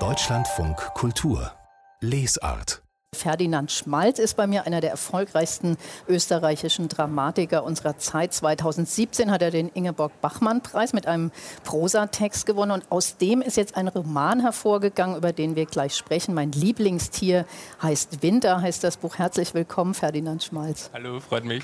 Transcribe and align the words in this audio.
Deutschlandfunk 0.00 0.76
Kultur 0.94 1.52
Lesart 2.00 2.82
Ferdinand 3.14 3.70
Schmalz 3.70 4.18
ist 4.18 4.34
bei 4.34 4.48
mir 4.48 4.66
einer 4.66 4.80
der 4.80 4.90
erfolgreichsten 4.90 5.76
österreichischen 6.08 6.88
Dramatiker 6.88 7.62
unserer 7.62 7.96
Zeit. 7.96 8.34
2017 8.34 9.30
hat 9.30 9.42
er 9.42 9.52
den 9.52 9.68
Ingeborg-Bachmann-Preis 9.68 10.92
mit 10.92 11.06
einem 11.06 11.30
Prosatext 11.62 12.46
gewonnen 12.46 12.72
und 12.72 12.90
aus 12.90 13.16
dem 13.16 13.40
ist 13.42 13.56
jetzt 13.56 13.76
ein 13.76 13.86
Roman 13.86 14.40
hervorgegangen, 14.40 15.16
über 15.16 15.32
den 15.32 15.54
wir 15.54 15.66
gleich 15.66 15.94
sprechen. 15.94 16.34
Mein 16.34 16.50
Lieblingstier 16.50 17.46
heißt 17.80 18.24
Winter, 18.24 18.60
heißt 18.60 18.82
das 18.82 18.96
Buch. 18.96 19.18
Herzlich 19.18 19.54
willkommen, 19.54 19.94
Ferdinand 19.94 20.42
Schmalz. 20.42 20.90
Hallo, 20.92 21.20
freut 21.20 21.44
mich. 21.44 21.62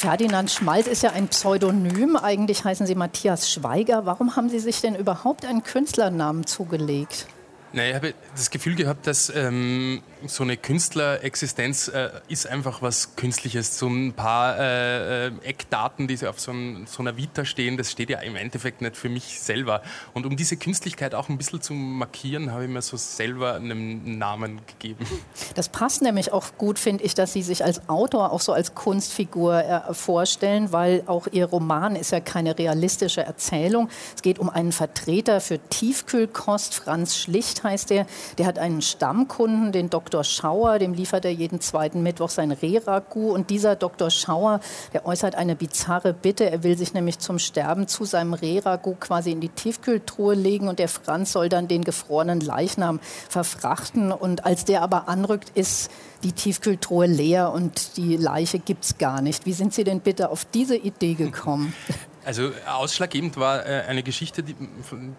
Ferdinand 0.00 0.50
Schmalz 0.50 0.86
ist 0.86 1.02
ja 1.02 1.10
ein 1.10 1.28
Pseudonym. 1.28 2.16
Eigentlich 2.16 2.64
heißen 2.64 2.86
Sie 2.86 2.94
Matthias 2.94 3.52
Schweiger. 3.52 4.06
Warum 4.06 4.34
haben 4.34 4.48
Sie 4.48 4.58
sich 4.58 4.80
denn 4.80 4.94
überhaupt 4.94 5.44
einen 5.44 5.62
Künstlernamen 5.62 6.46
zugelegt? 6.46 7.26
Naja, 7.74 7.90
ich 7.90 7.94
habe 7.96 8.14
das 8.34 8.48
Gefühl 8.48 8.76
gehabt, 8.76 9.06
dass 9.06 9.30
ähm, 9.36 10.00
so 10.26 10.42
eine 10.42 10.56
Künstlerexistenz 10.56 11.88
äh, 11.88 12.10
ist 12.28 12.46
einfach 12.46 12.82
was 12.82 13.16
Künstliches. 13.16 13.78
So 13.78 13.88
ein 13.88 14.12
paar 14.12 14.58
äh, 14.58 15.26
äh, 15.26 15.32
Eckdaten, 15.42 16.08
die 16.08 16.26
auf 16.26 16.40
so, 16.40 16.52
ein, 16.52 16.86
so, 16.86 17.02
einer 17.02 17.16
Vita 17.16 17.44
stehen, 17.44 17.76
das 17.76 17.90
steht 17.90 18.10
ja 18.10 18.20
im 18.20 18.36
Endeffekt 18.36 18.80
nicht 18.82 18.96
für 18.96 19.08
mich 19.08 19.40
selber. 19.40 19.82
Und 20.14 20.26
um 20.26 20.36
diese 20.36 20.56
Künstlichkeit 20.56 21.14
auch 21.14 21.28
ein 21.28 21.38
bisschen 21.38 21.60
zu 21.60 21.72
markieren, 21.74 22.52
habe 22.52 22.64
ich 22.64 22.70
mir 22.70 22.82
so 22.82 22.96
selber 22.96 23.54
einen 23.54 24.18
Namen 24.18 24.60
gegeben. 24.66 25.06
Das 25.54 25.68
passt 25.68 26.02
nämlich 26.02 26.32
auch 26.32 26.56
gut, 26.58 26.78
finde 26.78 27.04
ich, 27.04 27.14
dass 27.14 27.32
Sie 27.32 27.42
sich 27.42 27.64
als 27.64 27.88
Autor 27.88 28.32
auch 28.32 28.40
so 28.40 28.52
als 28.52 28.74
Kunstfigur 28.74 29.64
äh, 29.64 29.94
vorstellen, 29.94 30.72
weil 30.72 31.02
auch 31.06 31.26
Ihr 31.30 31.46
Roman 31.46 31.96
ist 31.96 32.12
ja 32.12 32.20
keine 32.20 32.58
realistische 32.58 33.22
Erzählung. 33.22 33.88
Es 34.14 34.22
geht 34.22 34.38
um 34.38 34.50
einen 34.50 34.72
Vertreter 34.72 35.40
für 35.40 35.58
Tiefkühlkost, 35.68 36.74
Franz 36.74 37.16
Schlicht 37.16 37.64
heißt 37.64 37.90
der. 37.90 38.06
Der 38.38 38.46
hat 38.46 38.58
einen 38.58 38.82
Stammkunden, 38.82 39.72
den 39.72 39.90
Dr. 39.90 40.09
Schauer, 40.24 40.78
dem 40.78 40.94
liefert 40.94 41.24
er 41.24 41.32
jeden 41.32 41.60
zweiten 41.60 42.02
Mittwoch 42.02 42.28
sein 42.28 42.52
Rehragout. 42.52 43.32
Und 43.32 43.50
dieser 43.50 43.76
Dr. 43.76 44.10
Schauer, 44.10 44.60
der 44.92 45.06
äußert 45.06 45.34
eine 45.34 45.56
bizarre 45.56 46.12
Bitte. 46.12 46.50
Er 46.50 46.62
will 46.62 46.76
sich 46.76 46.92
nämlich 46.92 47.18
zum 47.18 47.38
Sterben 47.38 47.86
zu 47.88 48.04
seinem 48.04 48.34
Rehragout 48.34 48.96
quasi 49.00 49.32
in 49.32 49.40
die 49.40 49.48
Tiefkühltruhe 49.48 50.34
legen 50.34 50.68
und 50.68 50.78
der 50.78 50.88
Franz 50.88 51.32
soll 51.32 51.48
dann 51.48 51.68
den 51.68 51.84
gefrorenen 51.84 52.40
Leichnam 52.40 53.00
verfrachten. 53.28 54.12
Und 54.12 54.44
als 54.44 54.64
der 54.64 54.82
aber 54.82 55.08
anrückt, 55.08 55.52
ist 55.54 55.90
die 56.22 56.32
Tiefkühltruhe 56.32 57.06
leer 57.06 57.52
und 57.52 57.96
die 57.96 58.16
Leiche 58.16 58.58
gibt 58.58 58.84
es 58.84 58.98
gar 58.98 59.22
nicht. 59.22 59.46
Wie 59.46 59.52
sind 59.52 59.72
Sie 59.72 59.84
denn 59.84 60.00
bitte 60.00 60.30
auf 60.30 60.44
diese 60.44 60.76
Idee 60.76 61.14
gekommen? 61.14 61.72
Also 62.22 62.52
ausschlaggebend 62.66 63.38
war 63.38 63.64
äh, 63.64 63.84
eine 63.88 64.02
Geschichte, 64.02 64.42
die, 64.42 64.54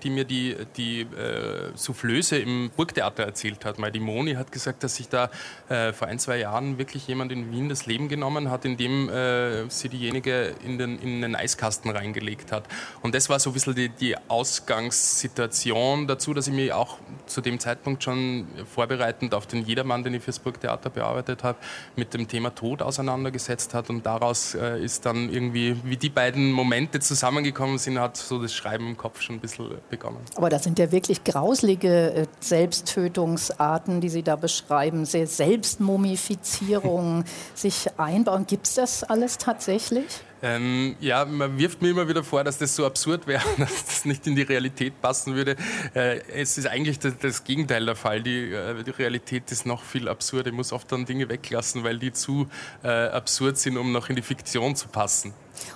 die 0.04 0.10
mir 0.12 0.24
die, 0.24 0.56
die 0.78 1.02
äh, 1.02 1.72
Soufflöse 1.74 2.38
im 2.38 2.70
Burgtheater 2.76 3.24
erzählt 3.24 3.66
hat. 3.66 3.80
Mal 3.80 3.92
die 3.92 4.00
Moni 4.00 4.34
hat 4.34 4.52
gesagt, 4.52 4.84
dass 4.84 4.98
sich 4.98 5.10
da 5.10 5.32
äh, 5.68 5.94
vor 5.94 6.08
ein, 6.08 6.20
zwei 6.20 6.38
Jahren 6.38 6.78
wirklich 6.78 7.08
jemand 7.08 7.32
in 7.32 7.52
Wien 7.52 7.70
das 7.70 7.88
Leben 7.88 8.08
genommen 8.08 8.52
hat, 8.52 8.66
indem 8.66 9.10
äh, 9.10 9.68
sie 9.70 9.90
diejenige 9.90 10.54
in 10.64 10.78
den, 10.78 11.00
in 11.00 11.22
den 11.22 11.36
Eiskasten 11.36 11.90
reingelegt 11.90 12.52
hat. 12.52 12.66
Und 13.02 13.16
das 13.16 13.30
war 13.30 13.40
so 13.40 13.50
ein 13.50 13.54
bisschen 13.54 13.74
die, 13.74 13.90
die 13.90 14.16
Ausgangssituation 14.28 16.06
dazu, 16.06 16.36
dass 16.36 16.48
ich 16.48 16.54
mich 16.54 16.72
auch 16.72 17.00
zu 17.26 17.42
dem 17.42 17.60
Zeitpunkt 17.60 18.04
schon 18.04 18.46
vorbereitend 18.72 19.34
auf 19.34 19.48
den 19.48 19.66
Jedermann, 19.66 20.04
den 20.04 20.14
ich 20.14 20.24
fürs 20.24 20.38
Burgtheater 20.38 20.92
bearbeitet 20.92 21.44
habe, 21.44 21.58
mit 21.96 22.14
dem 22.14 22.28
Thema 22.28 22.54
Tod 22.54 22.84
auseinandergesetzt 22.84 23.74
hat. 23.74 23.90
Und 23.90 24.06
daraus 24.06 24.54
äh, 24.54 24.84
ist 24.84 25.08
dann 25.08 25.32
irgendwie, 25.34 25.78
wie 25.84 25.98
die 25.98 26.10
beiden 26.10 26.52
Momente, 26.52 26.91
Momente 26.92 27.00
zusammengekommen 27.00 27.78
sind, 27.78 27.97
hat 28.00 28.17
so 28.17 28.42
das 28.42 28.53
Schreiben 28.53 28.88
im 28.89 28.97
Kopf 28.97 29.22
schon 29.22 29.38
ein 29.38 29.39
bisschen 29.39 29.70
begonnen. 29.89 30.17
Aber 30.36 30.50
das 30.50 30.64
sind 30.64 30.78
ja 30.78 30.92
wirklich 30.92 31.23
grauslige 31.23 32.14
äh, 32.14 32.28
Selbsttötungsarten, 32.42 34.02
die 34.02 34.09
Sie 34.09 34.23
da 34.23 34.36
beschreiben. 34.36 35.06
Sehr 35.06 35.25
Selbstmumifizierung, 35.25 37.23
sich 37.55 37.88
einbauen. 37.98 38.45
Gibt 38.45 38.67
es 38.67 38.76
das 38.76 39.04
alles 39.04 39.38
tatsächlich? 39.38 40.05
Ähm, 40.44 40.96
ja, 41.00 41.26
man 41.26 41.58
wirft 41.58 41.82
mir 41.82 41.90
immer 41.90 42.08
wieder 42.08 42.24
vor, 42.24 42.44
dass 42.44 42.58
das 42.58 42.76
so 42.76 42.86
absurd 42.86 43.28
wäre, 43.28 43.44
dass 43.58 43.86
das 43.86 44.06
nicht 44.06 44.26
in 44.28 44.36
die 44.36 44.42
Realität 44.42 45.02
passen 45.02 45.36
würde. 45.36 45.56
Äh, 45.94 46.20
es 46.34 46.58
ist 46.58 46.68
eigentlich 46.68 47.00
das, 47.00 47.18
das, 47.20 47.44
Gegenteil 47.44 47.86
der 47.86 47.96
Fall. 47.96 48.22
Die, 48.22 48.52
äh, 48.52 48.84
die, 48.84 48.92
Realität 48.92 49.52
ist 49.52 49.66
noch 49.66 49.84
viel 49.84 50.08
absurder. 50.08 50.48
Ich 50.48 50.56
muss 50.56 50.74
oft 50.74 50.92
dann 50.92 51.06
Dinge 51.06 51.30
weglassen, 51.30 51.84
weil 51.84 52.00
die 52.00 52.12
zu 52.12 52.48
äh, 52.84 52.88
absurd 52.88 53.58
sind, 53.58 53.78
um 53.78 53.92
noch 53.92 54.10
in 54.10 54.16
die 54.16 54.22
Fiktion 54.22 54.76
zu 54.76 54.88
passen. 54.88 55.34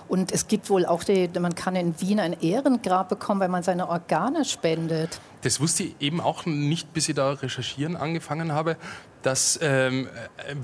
Und 0.07 0.31
es 0.31 0.47
gibt 0.47 0.69
wohl 0.69 0.85
auch, 0.85 1.03
die, 1.03 1.29
man 1.39 1.53
kann 1.53 1.75
in 1.75 1.99
Wien 2.01 2.19
ein 2.19 2.33
Ehrengrab 2.41 3.09
bekommen, 3.09 3.41
wenn 3.41 3.51
man 3.51 3.61
seine 3.61 3.87
Organe 3.87 4.45
spendet. 4.45 5.19
Das 5.41 5.59
wusste 5.59 5.83
ich 5.83 5.95
eben 5.99 6.21
auch 6.21 6.45
nicht, 6.45 6.91
bis 6.93 7.07
ich 7.07 7.15
da 7.15 7.31
recherchieren 7.31 7.95
angefangen 7.95 8.51
habe 8.51 8.77
dass 9.25 9.57
ähm, 9.61 10.07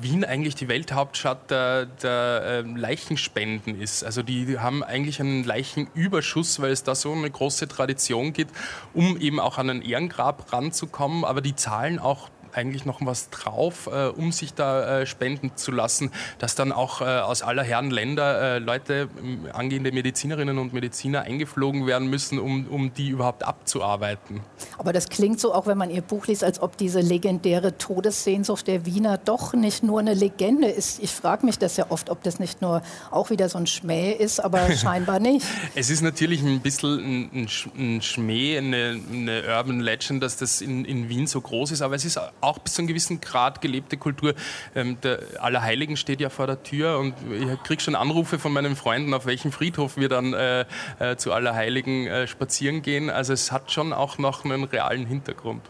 Wien 0.01 0.23
eigentlich 0.23 0.53
die 0.53 0.67
Welthauptstadt 0.67 1.49
der, 1.49 1.87
der 1.87 2.63
ähm, 2.63 2.75
Leichenspenden 2.75 3.81
ist. 3.81 4.03
Also 4.03 4.21
die 4.21 4.59
haben 4.59 4.83
eigentlich 4.83 5.19
einen 5.19 5.43
Leichenüberschuss, 5.43 6.61
weil 6.61 6.71
es 6.71 6.83
da 6.83 6.93
so 6.93 7.11
eine 7.11 7.29
große 7.29 7.67
Tradition 7.67 8.33
gibt, 8.33 8.55
um 8.93 9.17
eben 9.17 9.39
auch 9.39 9.57
an 9.57 9.71
ein 9.71 9.81
Ehrengrab 9.81 10.53
ranzukommen. 10.53 11.25
Aber 11.25 11.41
die 11.41 11.55
zahlen 11.55 11.97
auch 11.97 12.29
eigentlich 12.53 12.85
noch 12.85 12.99
was 13.01 13.29
drauf, 13.29 13.87
äh, 13.91 14.07
um 14.07 14.31
sich 14.31 14.53
da 14.53 15.01
äh, 15.01 15.05
spenden 15.05 15.51
zu 15.55 15.71
lassen, 15.71 16.11
dass 16.39 16.55
dann 16.55 16.71
auch 16.71 17.01
äh, 17.01 17.05
aus 17.05 17.41
aller 17.41 17.63
Herren 17.63 17.91
Länder 17.91 18.55
äh, 18.55 18.59
Leute, 18.59 19.09
angehende 19.53 19.91
Medizinerinnen 19.91 20.57
und 20.57 20.73
Mediziner 20.73 21.21
eingeflogen 21.21 21.87
werden 21.87 22.09
müssen, 22.09 22.39
um, 22.39 22.67
um 22.67 22.93
die 22.93 23.09
überhaupt 23.09 23.43
abzuarbeiten. 23.43 24.41
Aber 24.77 24.93
das 24.93 25.09
klingt 25.09 25.39
so, 25.39 25.53
auch 25.53 25.67
wenn 25.67 25.77
man 25.77 25.89
Ihr 25.89 26.01
Buch 26.01 26.27
liest, 26.27 26.43
als 26.43 26.61
ob 26.61 26.77
diese 26.77 27.01
legendäre 27.01 27.77
Todessehnsucht 27.77 28.67
der 28.67 28.85
Wiener 28.85 29.17
doch 29.17 29.53
nicht 29.53 29.83
nur 29.83 29.99
eine 29.99 30.13
Legende 30.13 30.67
ist. 30.67 31.01
Ich 31.01 31.11
frage 31.11 31.45
mich 31.45 31.57
das 31.59 31.77
ja 31.77 31.85
oft, 31.89 32.09
ob 32.09 32.23
das 32.23 32.39
nicht 32.39 32.61
nur 32.61 32.81
auch 33.09 33.29
wieder 33.29 33.49
so 33.49 33.57
ein 33.57 33.67
Schmäh 33.67 34.11
ist, 34.11 34.39
aber 34.39 34.71
scheinbar 34.75 35.19
nicht. 35.19 35.45
es 35.75 35.89
ist 35.89 36.01
natürlich 36.01 36.41
ein 36.41 36.61
bisschen 36.61 37.31
ein, 37.33 37.47
ein 37.77 38.01
Schmäh, 38.01 38.57
eine, 38.57 38.99
eine 39.11 39.43
Urban 39.47 39.79
Legend, 39.79 40.23
dass 40.23 40.37
das 40.37 40.61
in, 40.61 40.85
in 40.85 41.09
Wien 41.09 41.27
so 41.27 41.41
groß 41.41 41.71
ist, 41.71 41.81
aber 41.81 41.95
es 41.95 42.05
ist 42.05 42.19
auch 42.41 42.59
bis 42.59 42.73
zu 42.73 42.81
einem 42.81 42.87
gewissen 42.87 43.21
Grad 43.21 43.61
gelebte 43.61 43.97
Kultur. 43.97 44.33
Ähm, 44.75 44.99
der 45.01 45.19
Allerheiligen 45.39 45.97
steht 45.97 46.21
ja 46.21 46.29
vor 46.29 46.47
der 46.47 46.63
Tür 46.63 46.99
und 46.99 47.13
ich 47.31 47.63
kriege 47.63 47.81
schon 47.81 47.95
Anrufe 47.95 48.39
von 48.39 48.53
meinen 48.53 48.75
Freunden, 48.75 49.13
auf 49.13 49.25
welchem 49.25 49.51
Friedhof 49.51 49.97
wir 49.97 50.09
dann 50.09 50.33
äh, 50.33 50.65
äh, 50.99 51.15
zu 51.17 51.33
Allerheiligen 51.33 52.07
äh, 52.07 52.27
spazieren 52.27 52.81
gehen. 52.81 53.09
Also 53.09 53.33
es 53.33 53.51
hat 53.51 53.71
schon 53.71 53.93
auch 53.93 54.17
noch 54.17 54.45
einen 54.45 54.63
realen 54.63 55.05
Hintergrund. 55.05 55.61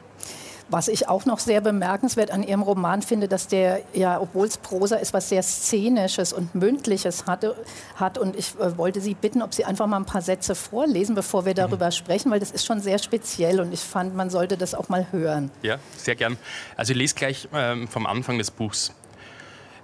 Was 0.72 0.88
ich 0.88 1.10
auch 1.10 1.26
noch 1.26 1.40
sehr 1.40 1.60
bemerkenswert 1.60 2.32
an 2.32 2.44
Ihrem 2.44 2.62
Roman 2.62 3.02
finde, 3.02 3.28
dass 3.28 3.48
der, 3.48 3.82
ja, 3.94 4.20
obwohl 4.20 4.48
es 4.48 4.58
Prosa 4.58 4.96
ist, 4.96 5.14
was 5.14 5.28
sehr 5.28 5.44
Szenisches 5.44 6.32
und 6.32 6.56
Mündliches 6.56 7.26
hatte, 7.26 7.56
hat. 7.98 8.18
Und 8.18 8.38
ich 8.38 8.56
äh, 8.58 8.78
wollte 8.78 9.02
Sie 9.02 9.14
bitten, 9.14 9.42
ob 9.42 9.54
Sie 9.54 9.66
einfach 9.66 9.86
mal 9.86 9.98
ein 9.98 10.06
paar 10.06 10.22
Sätze 10.22 10.56
vorlesen, 10.56 11.14
bevor 11.14 11.46
wir 11.46 11.54
darüber 11.54 11.88
mhm. 11.88 11.92
sprechen, 11.92 12.32
weil 12.32 12.40
das 12.40 12.52
ist 12.52 12.66
schon 12.66 12.80
sehr 12.80 13.00
speziell 13.00 13.60
und 13.60 13.74
ich 13.74 13.82
fand, 13.82 14.16
man 14.16 14.30
sollte 14.30 14.58
das 14.58 14.74
auch 14.74 14.88
mal 14.88 15.08
hören. 15.12 15.52
Ja, 15.62 15.78
sehr 15.98 16.16
gern. 16.16 16.38
Also 16.78 16.94
ich 16.94 16.98
lese 16.98 17.16
gleich 17.16 17.50
ähm, 17.54 17.90
vom 17.90 18.06
Anfang 18.06 18.38
des 18.38 18.50
Buchs. 18.50 18.94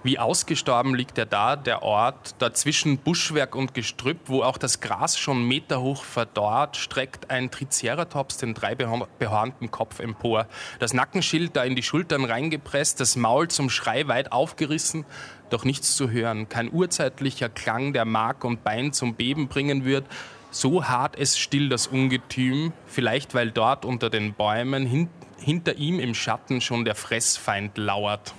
Wie 0.04 0.20
ausgestorben 0.20 0.94
liegt 0.94 1.18
er 1.18 1.26
da, 1.26 1.56
der 1.56 1.82
Ort, 1.82 2.36
dazwischen 2.38 2.98
Buschwerk 2.98 3.56
und 3.56 3.74
Gestrüpp, 3.74 4.20
wo 4.26 4.44
auch 4.44 4.56
das 4.56 4.80
Gras 4.80 5.18
schon 5.18 5.42
meterhoch 5.46 6.04
verdorrt, 6.04 6.76
streckt 6.76 7.30
ein 7.30 7.50
Triceratops 7.50 8.36
den 8.36 8.54
drei 8.54 8.76
behornten 8.76 9.72
Kopf 9.72 9.98
empor. 9.98 10.46
Das 10.78 10.94
Nackenschild 10.94 11.56
da 11.56 11.64
in 11.64 11.74
die 11.74 11.82
Schultern 11.82 12.24
reingepresst, 12.24 13.00
das 13.00 13.16
Maul 13.16 13.48
zum 13.48 13.70
Schrei 13.70 14.06
weit 14.06 14.30
aufgerissen, 14.30 15.04
doch 15.50 15.64
nichts 15.64 15.96
zu 15.96 16.10
hören, 16.10 16.48
kein 16.48 16.72
urzeitlicher 16.72 17.48
Klang, 17.48 17.92
der 17.92 18.04
Mark 18.04 18.44
und 18.44 18.62
Bein 18.62 18.92
zum 18.92 19.16
Beben 19.16 19.48
bringen 19.48 19.84
wird. 19.84 20.06
So 20.52 20.84
hart 20.84 21.18
es 21.18 21.36
still 21.38 21.68
das 21.68 21.88
Ungetüm, 21.88 22.72
vielleicht 22.86 23.34
weil 23.34 23.50
dort 23.50 23.84
unter 23.84 24.10
den 24.10 24.32
Bäumen 24.34 24.86
hin 24.86 25.08
hinter 25.40 25.76
ihm 25.76 26.00
im 26.00 26.14
Schatten 26.14 26.60
schon 26.60 26.84
der 26.84 26.96
Fressfeind 26.96 27.78
lauert. 27.78 28.34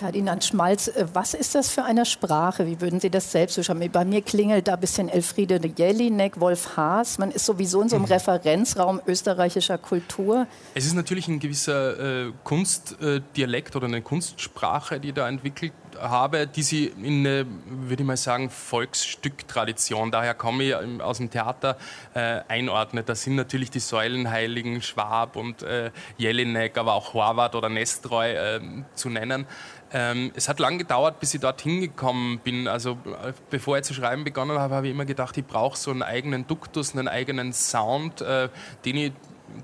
Ferdinand 0.00 0.42
Schmalz, 0.42 0.88
äh, 0.88 1.06
was 1.12 1.34
ist 1.34 1.54
das 1.54 1.68
für 1.68 1.84
eine 1.84 2.06
Sprache? 2.06 2.66
Wie 2.66 2.80
würden 2.80 3.00
Sie 3.00 3.10
das 3.10 3.30
selbst 3.30 3.56
beschreiben? 3.56 3.86
Bei 3.92 4.06
mir 4.06 4.22
klingelt 4.22 4.66
da 4.66 4.74
ein 4.74 4.80
bisschen 4.80 5.10
Elfriede 5.10 5.60
Jelinek, 5.76 6.40
Wolf 6.40 6.78
Haas. 6.78 7.18
Man 7.18 7.30
ist 7.30 7.44
sowieso 7.44 7.82
in 7.82 7.90
so 7.90 7.96
einem 7.96 8.06
mhm. 8.06 8.12
Referenzraum 8.12 9.02
österreichischer 9.06 9.76
Kultur. 9.76 10.46
Es 10.74 10.86
ist 10.86 10.94
natürlich 10.94 11.28
ein 11.28 11.38
gewisser 11.38 12.28
äh, 12.28 12.32
Kunstdialekt 12.44 13.74
äh, 13.74 13.76
oder 13.76 13.88
eine 13.88 14.00
Kunstsprache, 14.00 15.00
die 15.00 15.12
da 15.12 15.28
entwickelt 15.28 15.74
habe, 15.98 16.46
die 16.46 16.62
sie 16.62 16.86
in 16.86 17.26
eine, 17.26 17.46
würde 17.66 18.02
ich 18.02 18.06
mal 18.06 18.16
sagen, 18.16 18.50
Volksstücktradition, 18.50 20.10
daher 20.10 20.34
komme 20.34 20.64
ich 20.64 20.74
aus 21.02 21.18
dem 21.18 21.30
Theater, 21.30 21.76
äh, 22.14 22.40
einordnet. 22.48 23.08
Das 23.08 23.22
sind 23.22 23.36
natürlich 23.36 23.70
die 23.70 23.80
Säulenheiligen 23.80 24.82
Schwab 24.82 25.36
und 25.36 25.62
äh, 25.62 25.90
Jelinek, 26.18 26.78
aber 26.78 26.94
auch 26.94 27.14
Horvath 27.14 27.54
oder 27.54 27.68
Nestroy 27.68 28.32
äh, 28.32 28.60
zu 28.94 29.08
nennen. 29.08 29.46
Ähm, 29.92 30.30
es 30.36 30.48
hat 30.48 30.60
lange 30.60 30.78
gedauert, 30.78 31.18
bis 31.18 31.34
ich 31.34 31.40
dorthin 31.40 31.80
gekommen 31.80 32.38
bin. 32.38 32.68
Also 32.68 32.92
äh, 33.24 33.32
bevor 33.50 33.78
ich 33.78 33.84
zu 33.84 33.94
schreiben 33.94 34.24
begonnen 34.24 34.58
habe, 34.58 34.74
habe 34.74 34.86
ich 34.86 34.94
immer 34.94 35.04
gedacht, 35.04 35.36
ich 35.36 35.44
brauche 35.44 35.76
so 35.76 35.90
einen 35.90 36.02
eigenen 36.02 36.46
Duktus, 36.46 36.92
einen 36.94 37.08
eigenen 37.08 37.52
Sound, 37.52 38.20
äh, 38.20 38.48
den 38.84 38.96
ich 38.96 39.12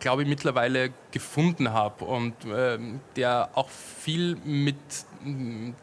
glaube 0.01 0.23
ich, 0.23 0.29
mittlerweile 0.29 0.93
gefunden 1.11 1.73
habe 1.73 2.05
und 2.05 2.45
äh, 2.45 2.79
der 3.15 3.51
auch 3.55 3.69
viel 3.69 4.37
mit 4.45 4.77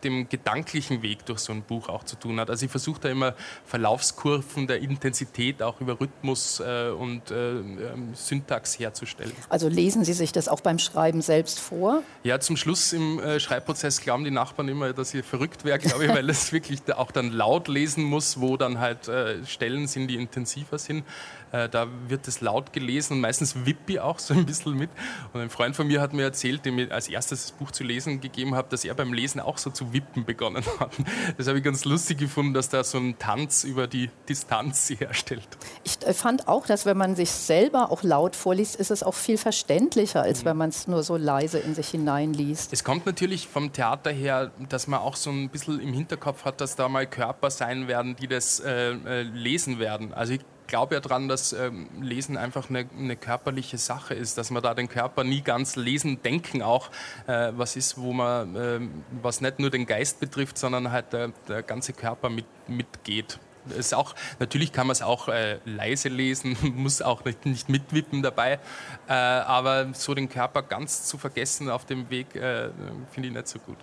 dem 0.04 0.30
gedanklichen 0.30 1.01
Weg 1.01 1.25
durch 1.25 1.40
so 1.40 1.54
ein 1.54 1.62
Buch 1.62 1.90
auch 1.90 2.04
zu 2.04 2.16
tun 2.16 2.40
hat. 2.40 2.50
Also 2.50 2.66
ich 2.66 2.72
versuche 2.72 3.01
da 3.01 3.10
immer 3.10 3.36
Verlaufskurven 3.66 4.68
der 4.68 4.80
Intensität 4.80 5.62
auch 5.62 5.81
über 5.81 6.00
Rhythmus 6.00 6.60
äh, 6.60 6.90
und 6.90 7.31
äh, 7.31 7.60
ähm, 7.60 8.13
Syntax 8.13 8.80
herzustellen. 8.80 9.34
Also 9.50 9.68
lesen 9.68 10.04
Sie 10.04 10.13
sich 10.13 10.31
das 10.31 10.48
auch 10.48 10.62
beim 10.62 10.80
Schreiben 10.80 11.22
selbst 11.22 11.60
vor? 11.60 12.04
Ja, 12.24 12.40
zum 12.40 12.57
Schluss 12.57 12.94
im 12.94 13.19
äh, 13.19 13.40
Schreibprozess 13.40 14.01
glauben 14.01 14.24
die 14.24 14.31
Nachbarn 14.31 14.68
immer, 14.68 14.94
dass 14.94 15.13
ich 15.13 15.25
verrückt 15.25 15.66
wäre, 15.66 15.80
glaube 15.80 16.06
ich, 16.06 16.10
weil 16.13 16.28
das 16.28 16.51
wirklich 16.54 16.81
auch 16.94 17.12
dann 17.12 17.31
laut 17.31 17.68
lesen 17.68 18.04
muss, 18.04 18.39
wo 18.39 18.57
dann 18.57 18.80
halt 18.80 19.07
äh, 19.07 19.46
Stellen 19.46 19.88
sind, 19.88 20.07
die 20.07 20.16
intensiver 20.16 20.78
sind. 20.78 21.04
Äh, 21.51 21.69
da 21.69 21.88
wird 22.07 22.28
es 22.28 22.42
laut 22.42 22.74
gelesen 22.74 23.13
und 23.13 23.22
meistens 23.22 23.66
wippe 23.66 23.94
ich 23.94 24.00
auch 24.00 24.19
so 24.19 24.34
ein 24.34 24.46
bisschen 24.46 24.75
mit. 24.75 24.89
Und 25.34 25.42
ein 25.42 25.50
Freund 25.50 25.75
von 25.75 25.88
mir 25.88 26.01
hat 26.01 26.12
mir 26.13 26.24
erzählt, 26.24 26.66
dem 26.66 26.80
ich 26.80 26.92
als 26.92 27.07
erstes 27.07 27.44
das 27.44 27.51
Buch 27.51 27.72
zu 27.72 27.84
lesen 27.84 28.22
gegeben 28.22 28.56
habe, 28.56 28.68
dass 28.69 28.84
er 28.86 28.96
beim 28.96 29.13
Lesen 29.13 29.32
auch 29.39 29.57
so 29.57 29.69
zu 29.69 29.94
wippen 29.94 30.25
begonnen 30.25 30.63
hat. 30.80 30.91
Das 31.38 31.47
habe 31.47 31.57
ich 31.57 31.63
ganz 31.63 31.85
lustig 31.85 32.18
gefunden, 32.18 32.53
dass 32.53 32.69
da 32.69 32.83
so 32.83 32.97
ein 32.97 33.18
Tanz 33.19 33.63
über 33.63 33.88
die 33.88 34.09
Distanz 34.27 34.89
herstellt. 34.89 35.47
Ich 35.83 36.01
äh, 36.06 36.13
fand 36.13 36.47
auch, 36.47 36.65
dass 36.65 36.85
wenn 36.85 36.97
man 36.97 37.15
sich 37.15 37.31
selber 37.31 37.91
auch 37.91 38.03
laut 38.03 38.35
vorliest, 38.35 38.75
ist 38.75 38.91
es 38.91 39.03
auch 39.03 39.13
viel 39.13 39.38
verständlicher, 39.38 40.21
als 40.21 40.41
mhm. 40.41 40.45
wenn 40.45 40.57
man 40.57 40.69
es 40.69 40.88
nur 40.88 41.03
so 41.03 41.18
leise 41.18 41.59
in 41.59 41.75
sich 41.75 41.89
hineinliest. 41.89 42.74
Es 42.74 42.83
kommt 42.83 43.06
natürlich 43.06 43.47
vom 43.47 43.74
Theater 43.74 44.12
her, 44.12 44.51
dass 44.69 44.88
man 44.88 45.00
auch 45.00 45.15
so 45.15 45.30
ein 45.30 45.50
bisschen 45.50 45.79
im 45.79 45.94
Hinterkopf 45.94 46.45
hat, 46.45 46.62
dass 46.62 46.75
da 46.75 46.89
mal 46.89 47.07
Körper 47.07 47.50
sein 47.50 47.88
werden, 47.88 48.15
die 48.15 48.27
das 48.27 48.59
äh, 48.59 48.91
äh 48.91 49.21
lesen 49.24 49.79
werden. 49.79 50.13
Also 50.13 50.33
ich 50.33 50.41
glaube 50.74 50.96
ja 50.96 51.02
daran, 51.02 51.28
dass 51.28 51.54
ähm, 51.54 51.88
Lesen 52.02 52.36
einfach 52.36 52.68
eine, 52.68 52.90
eine, 52.98 53.16
körperliche 53.16 53.78
Sache 53.78 54.16
ist, 54.16 54.40
dass 54.40 54.50
man 54.50 54.64
da 54.64 54.74
den 54.74 54.90
Körper 54.90 55.24
nie 55.24 55.42
ganz 55.42 55.75
lesen, 55.75 56.24
denken 56.24 56.64
auch 56.64 56.90
äh, 57.28 57.52
was 57.56 57.75
ist, 57.75 58.00
wo 58.00 58.12
man, 58.12 58.56
äh, 58.56 58.80
was 59.22 59.40
nicht 59.40 59.60
nur 59.60 59.70
den 59.70 59.86
Geist 59.86 60.20
betrifft, 60.20 60.58
sondern 60.58 60.92
halt 60.92 61.14
der, 61.14 61.28
der 61.48 61.62
ganze 61.62 61.94
Körper 61.94 62.31
mit, 62.31 62.48
mitgeht. 62.68 63.38
Ist 63.78 63.94
auch, 63.94 64.16
natürlich 64.40 64.72
kann 64.72 64.88
man 64.88 64.94
es 64.94 65.04
auch 65.04 65.28
äh, 65.28 65.60
leise 65.64 66.10
lesen, 66.10 66.58
muss 66.75 67.04
auch 67.04 67.24
nicht, 67.24 67.46
nicht 67.46 67.70
mitwippen 67.70 68.24
dabei, 68.24 68.60
äh, 69.08 69.14
aber 69.14 69.94
so 69.94 70.16
den 70.16 70.28
Körper 70.28 70.64
ganz 70.64 71.06
zu 71.06 71.20
vergessen 71.20 71.70
auf 71.70 71.86
dem 71.86 72.10
Weg 72.10 72.36
äh, 72.36 72.72
finde 73.12 73.30
ich 73.30 73.36
nicht 73.36 73.48
so 73.48 73.60
gut. 73.60 73.78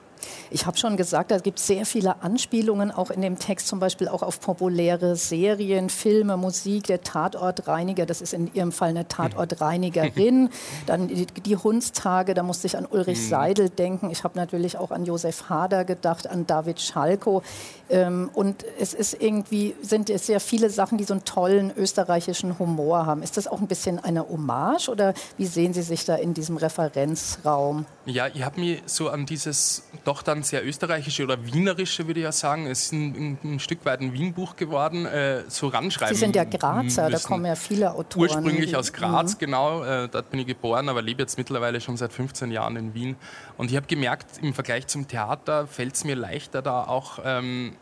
Ich 0.50 0.66
habe 0.66 0.76
schon 0.76 0.96
gesagt, 0.96 1.30
da 1.30 1.38
gibt 1.38 1.58
es 1.58 1.66
sehr 1.66 1.86
viele 1.86 2.22
Anspielungen 2.22 2.90
auch 2.90 3.10
in 3.10 3.20
dem 3.20 3.38
Text, 3.38 3.68
zum 3.68 3.80
Beispiel 3.80 4.08
auch 4.08 4.22
auf 4.22 4.40
populäre 4.40 5.16
Serien, 5.16 5.90
Filme, 5.90 6.36
Musik. 6.36 6.84
Der 6.84 7.02
Tatortreiniger, 7.02 8.06
das 8.06 8.20
ist 8.20 8.34
in 8.34 8.52
Ihrem 8.54 8.72
Fall 8.72 8.90
eine 8.90 9.08
Tatortreinigerin. 9.08 10.50
Dann 10.86 11.08
die, 11.08 11.26
die 11.26 11.56
Hundstage, 11.56 12.34
da 12.34 12.42
musste 12.42 12.66
ich 12.66 12.76
an 12.76 12.86
Ulrich 12.86 13.18
mhm. 13.18 13.28
Seidel 13.28 13.70
denken. 13.70 14.10
Ich 14.10 14.24
habe 14.24 14.38
natürlich 14.38 14.76
auch 14.76 14.90
an 14.90 15.04
Josef 15.04 15.48
Hader 15.48 15.84
gedacht, 15.84 16.28
an 16.28 16.46
David 16.46 16.80
Schalko. 16.80 17.42
Ähm, 17.88 18.30
und 18.34 18.64
es 18.78 18.94
ist 18.94 19.20
irgendwie, 19.20 19.74
sind 19.82 20.10
es 20.10 20.26
sehr 20.26 20.40
viele 20.40 20.70
Sachen, 20.70 20.98
die 20.98 21.04
so 21.04 21.14
einen 21.14 21.24
tollen 21.24 21.72
österreichischen 21.76 22.58
Humor 22.58 23.06
haben. 23.06 23.22
Ist 23.22 23.36
das 23.36 23.46
auch 23.46 23.60
ein 23.60 23.66
bisschen 23.66 23.98
eine 23.98 24.28
Hommage 24.28 24.88
oder 24.88 25.14
wie 25.36 25.46
sehen 25.46 25.74
Sie 25.74 25.82
sich 25.82 26.04
da 26.04 26.14
in 26.16 26.34
diesem 26.34 26.56
Referenzraum? 26.56 27.86
Ja, 28.06 28.28
ich 28.28 28.42
habe 28.44 28.60
mir 28.60 28.78
so 28.86 29.08
an 29.08 29.26
dieses 29.26 29.82
doch 30.10 30.22
dann 30.22 30.42
sehr 30.42 30.66
österreichische 30.66 31.22
oder 31.22 31.38
wienerische, 31.46 32.06
würde 32.08 32.18
ich 32.18 32.24
ja 32.24 32.32
sagen. 32.32 32.66
Es 32.66 32.86
ist 32.86 32.92
ein, 32.92 33.38
ein, 33.44 33.54
ein 33.54 33.60
Stück 33.60 33.84
weit 33.84 34.00
ein 34.00 34.12
Wien-Buch 34.12 34.56
geworden, 34.56 35.06
äh, 35.06 35.44
so 35.46 35.68
ranschreiben. 35.68 36.14
Sie 36.14 36.20
sind 36.20 36.34
ja 36.34 36.42
Grazer, 36.42 36.82
müssen. 36.82 37.12
da 37.12 37.18
kommen 37.18 37.46
ja 37.46 37.54
viele 37.54 37.94
Autoren. 37.94 38.22
Ursprünglich 38.22 38.74
aus 38.74 38.92
Graz, 38.92 39.34
mhm. 39.34 39.38
genau. 39.38 39.84
Äh, 39.84 40.08
dort 40.08 40.30
bin 40.30 40.40
ich 40.40 40.48
geboren, 40.48 40.88
aber 40.88 41.00
lebe 41.00 41.22
jetzt 41.22 41.38
mittlerweile 41.38 41.80
schon 41.80 41.96
seit 41.96 42.12
15 42.12 42.50
Jahren 42.50 42.74
in 42.74 42.92
Wien. 42.92 43.16
Und 43.56 43.70
ich 43.70 43.76
habe 43.76 43.86
gemerkt, 43.86 44.38
im 44.42 44.52
Vergleich 44.52 44.88
zum 44.88 45.06
Theater 45.06 45.68
fällt 45.68 45.94
es 45.94 46.02
mir 46.02 46.16
leichter, 46.16 46.60
da 46.60 46.82
auch 46.82 47.20
ähm, 47.24 47.76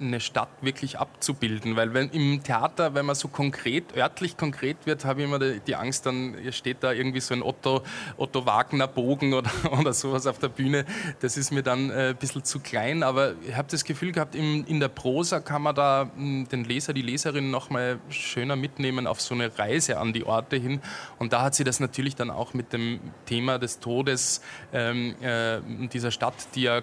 eine 0.00 0.20
Stadt 0.20 0.48
wirklich 0.60 0.98
abzubilden. 0.98 1.76
Weil 1.76 1.94
wenn 1.94 2.10
im 2.10 2.42
Theater, 2.42 2.94
wenn 2.94 3.06
man 3.06 3.14
so 3.14 3.28
konkret, 3.28 3.96
örtlich 3.96 4.36
konkret 4.36 4.76
wird, 4.84 5.04
habe 5.04 5.20
ich 5.20 5.26
immer 5.26 5.38
die, 5.38 5.74
Angst, 5.74 6.06
dann 6.06 6.36
steht 6.50 6.82
da 6.82 6.92
irgendwie 6.92 7.20
so 7.20 7.34
ein 7.34 7.42
Otto, 7.42 7.82
Otto 8.16 8.44
Wagner 8.46 8.86
Bogen 8.86 9.34
oder, 9.34 9.50
oder 9.78 9.92
sowas 9.92 10.26
auf 10.26 10.38
der 10.38 10.48
Bühne. 10.48 10.84
Das 11.20 11.36
ist 11.36 11.50
mir 11.50 11.62
dann 11.62 11.90
äh, 11.90 12.10
ein 12.10 12.16
bisschen 12.16 12.44
zu 12.44 12.60
klein. 12.60 13.02
Aber 13.02 13.34
ich 13.46 13.56
habe 13.56 13.68
das 13.70 13.84
Gefühl 13.84 14.12
gehabt, 14.12 14.34
in, 14.34 14.64
in 14.64 14.80
der 14.80 14.88
Prosa 14.88 15.40
kann 15.40 15.62
man 15.62 15.74
da 15.74 16.04
mh, 16.04 16.10
hm, 16.16 16.48
den 16.48 16.64
Leser, 16.64 16.92
die 16.92 17.02
Leserin 17.02 17.50
noch 17.50 17.70
mal 17.70 17.98
schöner 18.08 18.56
mitnehmen 18.56 19.06
auf 19.06 19.20
so 19.20 19.34
eine 19.34 19.56
Reise 19.58 19.98
an 19.98 20.12
die 20.12 20.24
Orte 20.24 20.56
hin. 20.56 20.80
Und 21.18 21.32
da 21.32 21.42
hat 21.42 21.54
sie 21.54 21.64
das 21.64 21.80
natürlich 21.80 22.16
dann 22.16 22.30
auch 22.30 22.54
mit 22.54 22.72
dem 22.72 23.00
Thema 23.26 23.58
des 23.58 23.80
Todes 23.80 24.42
ähm, 24.72 25.14
äh, 25.20 25.60
dieser 25.88 26.10
Stadt, 26.10 26.34
die 26.54 26.62
ja 26.62 26.82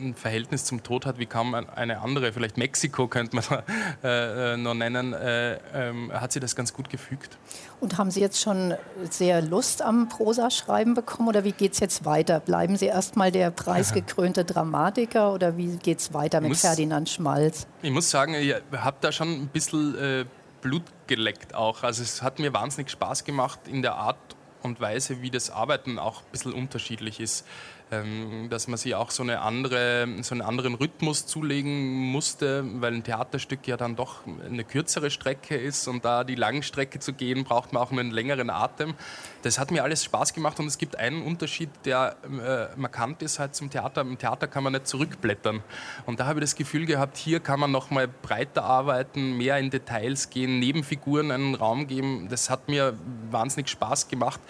ein 0.00 0.14
Verhältnis 0.14 0.64
zum 0.64 0.82
Tod 0.82 1.06
hat 1.06 1.18
wie 1.18 1.26
kaum 1.26 1.54
eine 1.54 2.00
andere 2.00 2.21
vielleicht 2.30 2.58
Mexiko 2.58 3.08
könnte 3.08 3.36
man 3.36 3.44
äh, 4.04 4.52
äh, 4.52 4.56
noch 4.56 4.74
nennen, 4.74 5.12
äh, 5.14 5.54
ähm, 5.74 6.12
hat 6.12 6.32
sie 6.32 6.40
das 6.40 6.54
ganz 6.54 6.72
gut 6.72 6.90
gefügt. 6.90 7.38
Und 7.80 7.98
haben 7.98 8.10
Sie 8.10 8.20
jetzt 8.20 8.40
schon 8.40 8.74
sehr 9.10 9.42
Lust 9.42 9.82
am 9.82 10.08
Prosaschreiben 10.08 10.94
bekommen 10.94 11.28
oder 11.28 11.42
wie 11.42 11.52
geht 11.52 11.72
es 11.72 11.80
jetzt 11.80 12.04
weiter? 12.04 12.38
Bleiben 12.38 12.76
Sie 12.76 12.86
erstmal 12.86 13.32
der 13.32 13.50
preisgekrönte 13.50 14.44
Dramatiker 14.44 15.32
oder 15.32 15.56
wie 15.56 15.76
geht 15.78 15.98
es 15.98 16.14
weiter 16.14 16.40
mit 16.40 16.50
muss, 16.50 16.60
Ferdinand 16.60 17.08
Schmalz? 17.08 17.66
Ich 17.82 17.90
muss 17.90 18.10
sagen, 18.10 18.34
ich 18.34 18.54
habe 18.76 18.96
da 19.00 19.10
schon 19.10 19.28
ein 19.32 19.48
bisschen 19.48 19.98
äh, 19.98 20.24
Blut 20.60 20.84
geleckt 21.08 21.54
auch. 21.54 21.82
Also 21.82 22.02
es 22.02 22.22
hat 22.22 22.38
mir 22.38 22.52
wahnsinnig 22.54 22.90
Spaß 22.90 23.24
gemacht 23.24 23.60
in 23.66 23.82
der 23.82 23.96
Art 23.96 24.16
und 24.64 24.80
Weise, 24.80 25.22
wie 25.22 25.30
das 25.30 25.50
Arbeiten 25.50 25.98
auch 25.98 26.20
ein 26.20 26.30
bisschen 26.32 26.52
unterschiedlich 26.52 27.20
ist. 27.20 27.44
Ähm, 27.92 28.48
dass 28.48 28.68
man 28.68 28.78
sich 28.78 28.94
auch 28.94 29.10
so, 29.10 29.22
eine 29.22 29.42
andere, 29.42 30.08
so 30.22 30.34
einen 30.34 30.40
anderen 30.40 30.74
Rhythmus 30.74 31.26
zulegen 31.26 31.90
musste, 32.10 32.64
weil 32.80 32.94
ein 32.94 33.04
Theaterstück 33.04 33.68
ja 33.68 33.76
dann 33.76 33.96
doch 33.96 34.20
eine 34.46 34.64
kürzere 34.64 35.10
Strecke 35.10 35.56
ist 35.56 35.86
und 35.88 36.02
da 36.02 36.24
die 36.24 36.34
Langstrecke 36.34 37.00
zu 37.00 37.12
gehen, 37.12 37.44
braucht 37.44 37.74
man 37.74 37.82
auch 37.82 37.92
einen 37.92 38.10
längeren 38.10 38.48
Atem. 38.48 38.94
Das 39.42 39.58
hat 39.58 39.70
mir 39.70 39.84
alles 39.84 40.04
Spaß 40.04 40.32
gemacht 40.32 40.58
und 40.58 40.68
es 40.68 40.78
gibt 40.78 40.96
einen 40.96 41.20
Unterschied, 41.20 41.68
der 41.84 42.16
äh, 42.24 42.80
markant 42.80 43.20
ist 43.20 43.38
halt 43.38 43.54
zum 43.54 43.68
Theater. 43.68 44.00
Im 44.00 44.16
Theater 44.16 44.48
kann 44.48 44.64
man 44.64 44.72
nicht 44.72 44.86
zurückblättern. 44.86 45.62
Und 46.06 46.18
da 46.18 46.24
habe 46.24 46.38
ich 46.38 46.44
das 46.44 46.56
Gefühl 46.56 46.86
gehabt, 46.86 47.18
hier 47.18 47.40
kann 47.40 47.60
man 47.60 47.72
noch 47.72 47.90
mal 47.90 48.08
breiter 48.08 48.64
arbeiten, 48.64 49.36
mehr 49.36 49.58
in 49.58 49.68
Details 49.68 50.30
gehen, 50.30 50.60
Nebenfiguren 50.60 51.30
einen 51.30 51.54
Raum 51.54 51.88
geben. 51.88 52.28
Das 52.30 52.48
hat 52.48 52.68
mir 52.68 52.94
wahnsinnig 53.30 53.68
Spaß 53.68 54.08
gemacht. 54.08 54.40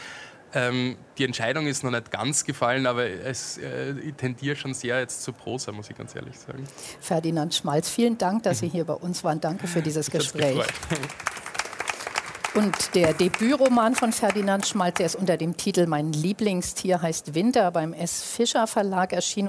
Ähm, 0.55 0.97
die 1.17 1.25
Entscheidung 1.25 1.67
ist 1.67 1.82
noch 1.82 1.91
nicht 1.91 2.11
ganz 2.11 2.44
gefallen, 2.44 2.87
aber 2.87 3.06
es, 3.06 3.56
äh, 3.59 3.93
ich 4.01 4.15
tendiere 4.15 4.55
schon 4.55 4.75
sehr 4.75 5.01
jetzt 5.01 5.23
zur 5.23 5.35
Prosa, 5.35 5.73
muss 5.73 5.89
ich 5.89 5.97
ganz 5.97 6.15
ehrlich 6.15 6.39
sagen. 6.39 6.65
Ferdinand 7.01 7.55
Schmalz, 7.55 7.89
vielen 7.89 8.19
Dank, 8.19 8.43
dass 8.43 8.59
Sie 8.59 8.69
hier 8.71 8.85
bei 8.85 8.94
uns 8.94 9.25
waren. 9.25 9.41
Danke 9.41 9.67
für 9.67 9.81
dieses 9.81 10.11
Gespräch. 10.11 10.59
Und 12.55 12.94
der 12.94 13.15
Debütroman 13.15 13.94
von 13.94 14.13
Ferdinand 14.13 14.67
Schmalz, 14.67 14.99
der 14.99 15.06
ist 15.06 15.17
unter 15.17 15.39
dem 15.39 15.56
Titel 15.56 15.87
Mein 15.87 16.13
Lieblingstier 16.13 17.01
heißt 17.01 17.35
Winter 17.35 17.71
beim 17.71 17.94
S. 17.94 18.23
Fischer 18.23 18.67
Verlag 18.67 19.15
erschienen. 19.15 19.49